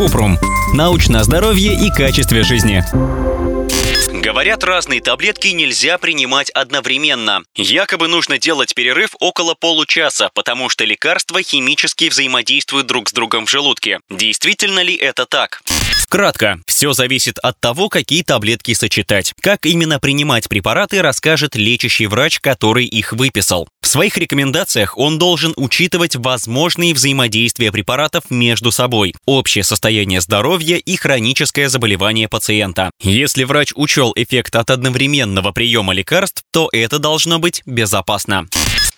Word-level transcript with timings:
Купрум. 0.00 0.38
Научное 0.72 1.22
здоровье 1.24 1.74
и 1.74 1.90
качестве 1.90 2.42
жизни. 2.42 2.82
Говорят, 4.10 4.64
разные 4.64 5.02
таблетки 5.02 5.48
нельзя 5.48 5.98
принимать 5.98 6.48
одновременно. 6.48 7.42
Якобы 7.54 8.08
нужно 8.08 8.38
делать 8.38 8.74
перерыв 8.74 9.10
около 9.20 9.54
получаса, 9.54 10.30
потому 10.32 10.70
что 10.70 10.86
лекарства 10.86 11.42
химически 11.42 12.08
взаимодействуют 12.08 12.86
друг 12.86 13.10
с 13.10 13.12
другом 13.12 13.44
в 13.44 13.50
желудке. 13.50 14.00
Действительно 14.08 14.80
ли 14.80 14.94
это 14.96 15.26
так? 15.26 15.60
Кратко, 16.10 16.58
все 16.66 16.92
зависит 16.92 17.38
от 17.38 17.60
того, 17.60 17.88
какие 17.88 18.24
таблетки 18.24 18.74
сочетать. 18.74 19.32
Как 19.40 19.64
именно 19.64 20.00
принимать 20.00 20.48
препараты, 20.48 21.02
расскажет 21.02 21.54
лечащий 21.54 22.08
врач, 22.08 22.40
который 22.40 22.84
их 22.84 23.12
выписал. 23.12 23.68
В 23.80 23.86
своих 23.86 24.18
рекомендациях 24.18 24.98
он 24.98 25.20
должен 25.20 25.52
учитывать 25.56 26.16
возможные 26.16 26.94
взаимодействия 26.94 27.70
препаратов 27.70 28.24
между 28.28 28.72
собой, 28.72 29.14
общее 29.24 29.62
состояние 29.62 30.20
здоровья 30.20 30.78
и 30.78 30.96
хроническое 30.96 31.68
заболевание 31.68 32.28
пациента. 32.28 32.90
Если 33.00 33.44
врач 33.44 33.70
учел 33.76 34.12
эффект 34.16 34.56
от 34.56 34.70
одновременного 34.70 35.52
приема 35.52 35.92
лекарств, 35.92 36.42
то 36.50 36.68
это 36.72 36.98
должно 36.98 37.38
быть 37.38 37.62
безопасно. 37.66 38.48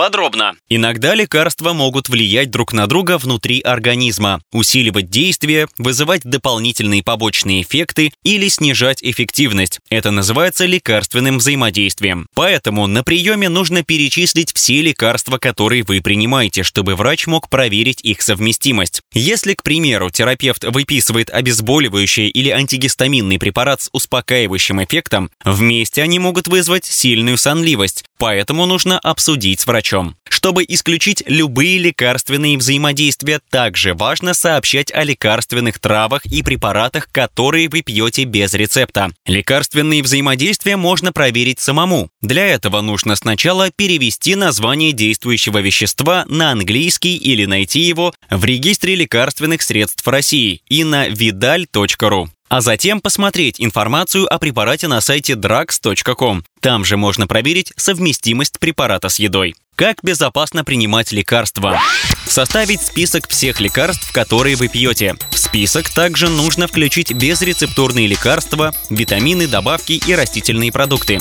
Подробно. 0.00 0.54
Иногда 0.70 1.14
лекарства 1.14 1.74
могут 1.74 2.08
влиять 2.08 2.50
друг 2.50 2.72
на 2.72 2.86
друга 2.86 3.18
внутри 3.18 3.60
организма, 3.60 4.40
усиливать 4.50 5.10
действие, 5.10 5.68
вызывать 5.76 6.22
дополнительные 6.24 7.02
побочные 7.02 7.60
эффекты 7.60 8.10
или 8.24 8.48
снижать 8.48 9.02
эффективность. 9.02 9.78
Это 9.90 10.10
называется 10.10 10.64
лекарственным 10.64 11.36
взаимодействием. 11.36 12.28
Поэтому 12.34 12.86
на 12.86 13.04
приеме 13.04 13.50
нужно 13.50 13.82
перечислить 13.84 14.54
все 14.54 14.80
лекарства, 14.80 15.36
которые 15.36 15.82
вы 15.82 16.00
принимаете, 16.00 16.62
чтобы 16.62 16.96
врач 16.96 17.26
мог 17.26 17.50
проверить 17.50 18.00
их 18.00 18.22
совместимость. 18.22 19.02
Если, 19.12 19.52
к 19.52 19.62
примеру, 19.62 20.08
терапевт 20.08 20.64
выписывает 20.64 21.28
обезболивающий 21.28 22.28
или 22.28 22.48
антигистаминный 22.48 23.38
препарат 23.38 23.82
с 23.82 23.90
успокаивающим 23.92 24.82
эффектом, 24.82 25.30
вместе 25.44 26.02
они 26.02 26.18
могут 26.18 26.48
вызвать 26.48 26.86
сильную 26.86 27.36
сонливость, 27.36 28.04
поэтому 28.20 28.66
нужно 28.66 28.98
обсудить 28.98 29.60
с 29.60 29.66
врачом. 29.66 30.14
Чтобы 30.28 30.64
исключить 30.68 31.24
любые 31.26 31.78
лекарственные 31.78 32.58
взаимодействия, 32.58 33.40
также 33.50 33.94
важно 33.94 34.34
сообщать 34.34 34.92
о 34.92 35.02
лекарственных 35.02 35.78
травах 35.78 36.24
и 36.26 36.42
препаратах, 36.42 37.08
которые 37.10 37.68
вы 37.68 37.82
пьете 37.82 38.24
без 38.24 38.52
рецепта. 38.54 39.10
Лекарственные 39.26 40.02
взаимодействия 40.02 40.76
можно 40.76 41.12
проверить 41.12 41.60
самому. 41.60 42.10
Для 42.20 42.46
этого 42.46 42.82
нужно 42.82 43.16
сначала 43.16 43.70
перевести 43.70 44.34
название 44.34 44.92
действующего 44.92 45.58
вещества 45.58 46.24
на 46.28 46.52
английский 46.52 47.16
или 47.16 47.46
найти 47.46 47.80
его 47.80 48.14
в 48.30 48.44
регистре 48.44 48.94
лекарственных 48.94 49.62
средств 49.62 50.06
России 50.06 50.62
и 50.68 50.84
на 50.84 51.08
vidal.ru 51.08 52.28
а 52.50 52.60
затем 52.60 53.00
посмотреть 53.00 53.60
информацию 53.60 54.30
о 54.30 54.38
препарате 54.38 54.88
на 54.88 55.00
сайте 55.00 55.34
drugs.com. 55.34 56.44
Там 56.60 56.84
же 56.84 56.96
можно 56.96 57.28
проверить 57.28 57.72
совместимость 57.76 58.58
препарата 58.58 59.08
с 59.08 59.20
едой. 59.20 59.54
Как 59.80 59.96
безопасно 60.02 60.62
принимать 60.62 61.10
лекарства? 61.10 61.80
Составить 62.26 62.82
список 62.82 63.26
всех 63.30 63.60
лекарств, 63.60 64.12
которые 64.12 64.54
вы 64.54 64.68
пьете. 64.68 65.16
В 65.30 65.38
список 65.38 65.88
также 65.88 66.28
нужно 66.28 66.68
включить 66.68 67.14
безрецептурные 67.14 68.06
лекарства, 68.06 68.74
витамины, 68.90 69.46
добавки 69.46 69.92
и 69.92 70.14
растительные 70.14 70.70
продукты. 70.70 71.18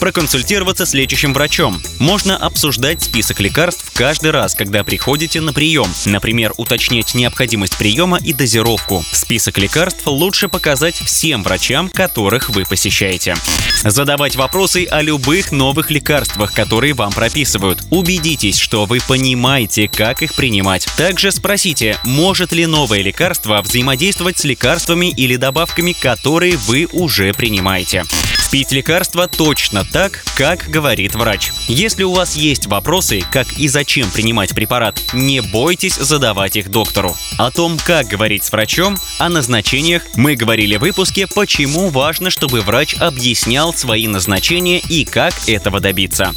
Проконсультироваться 0.00 0.86
с 0.86 0.94
лечащим 0.94 1.34
врачом. 1.34 1.80
Можно 1.98 2.34
обсуждать 2.34 3.02
список 3.02 3.38
лекарств 3.38 3.92
каждый 3.94 4.30
раз, 4.30 4.54
когда 4.54 4.82
приходите 4.82 5.42
на 5.42 5.52
прием. 5.52 5.92
Например, 6.06 6.54
уточнять 6.56 7.14
необходимость 7.14 7.76
приема 7.76 8.18
и 8.18 8.32
дозировку. 8.32 9.04
Список 9.12 9.58
лекарств 9.58 10.06
лучше 10.06 10.48
показать 10.48 10.94
всем 10.94 11.42
врачам, 11.42 11.90
которых 11.90 12.48
вы 12.48 12.64
посещаете. 12.64 13.36
Задавать 13.84 14.36
вопросы 14.36 14.86
о 14.90 15.02
любых 15.02 15.52
новых 15.52 15.90
лекарствах, 15.90 16.54
которые 16.54 16.94
вам 16.94 17.12
прописывают. 17.12 17.82
Убедитесь, 18.00 18.58
что 18.58 18.86
вы 18.86 18.98
понимаете, 19.06 19.86
как 19.86 20.22
их 20.22 20.34
принимать. 20.34 20.88
Также 20.96 21.30
спросите, 21.30 21.98
может 22.02 22.50
ли 22.50 22.64
новое 22.64 23.02
лекарство 23.02 23.60
взаимодействовать 23.60 24.38
с 24.38 24.44
лекарствами 24.44 25.10
или 25.10 25.36
добавками, 25.36 25.92
которые 25.92 26.56
вы 26.56 26.88
уже 26.92 27.34
принимаете. 27.34 28.04
Пить 28.50 28.72
лекарства 28.72 29.28
точно 29.28 29.84
так, 29.84 30.24
как 30.34 30.68
говорит 30.68 31.14
врач. 31.14 31.52
Если 31.68 32.02
у 32.02 32.12
вас 32.12 32.34
есть 32.34 32.66
вопросы, 32.66 33.22
как 33.30 33.52
и 33.52 33.68
зачем 33.68 34.10
принимать 34.10 34.56
препарат, 34.56 35.00
не 35.12 35.40
бойтесь 35.40 35.94
задавать 35.94 36.56
их 36.56 36.68
доктору. 36.68 37.14
О 37.38 37.52
том, 37.52 37.78
как 37.78 38.08
говорить 38.08 38.42
с 38.42 38.50
врачом, 38.50 38.98
о 39.18 39.28
назначениях 39.28 40.02
мы 40.16 40.34
говорили 40.34 40.76
в 40.76 40.80
выпуске 40.80 41.28
«Почему 41.28 41.90
важно, 41.90 42.30
чтобы 42.30 42.62
врач 42.62 42.96
объяснял 42.98 43.72
свои 43.72 44.08
назначения 44.08 44.80
и 44.80 45.04
как 45.04 45.32
этого 45.46 45.78
добиться». 45.78 46.32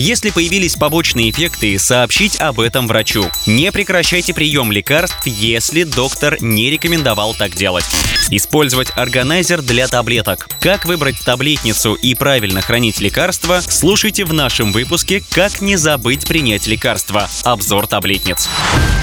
Если 0.00 0.30
появились 0.30 0.76
побочные 0.76 1.28
эффекты, 1.28 1.78
сообщить 1.78 2.40
об 2.40 2.58
этом 2.58 2.88
врачу. 2.88 3.30
Не 3.46 3.70
прекращайте 3.70 4.32
прием 4.32 4.72
лекарств, 4.72 5.26
если 5.26 5.82
доктор 5.82 6.38
не 6.40 6.70
рекомендовал 6.70 7.34
так 7.34 7.54
делать. 7.54 7.84
Использовать 8.30 8.88
органайзер 8.96 9.60
для 9.60 9.88
таблеток. 9.88 10.48
Как 10.58 10.86
выбрать 10.86 11.22
таблетницу 11.22 11.92
и 11.92 12.14
правильно 12.14 12.62
хранить 12.62 12.98
лекарства, 12.98 13.60
слушайте 13.60 14.24
в 14.24 14.32
нашем 14.32 14.72
выпуске 14.72 15.22
«Как 15.32 15.60
не 15.60 15.76
забыть 15.76 16.26
принять 16.26 16.66
лекарства. 16.66 17.28
Обзор 17.44 17.86
таблетниц». 17.86 18.48